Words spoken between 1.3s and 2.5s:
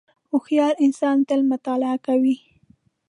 مطالعه کوي.